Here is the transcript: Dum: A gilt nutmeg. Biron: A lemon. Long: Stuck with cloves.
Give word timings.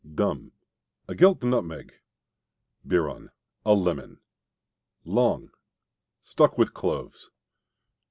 Dum: 0.15 0.51
A 1.07 1.13
gilt 1.13 1.43
nutmeg. 1.43 1.93
Biron: 2.87 3.29
A 3.63 3.73
lemon. 3.75 4.19
Long: 5.05 5.51
Stuck 6.23 6.57
with 6.57 6.73
cloves. 6.73 7.29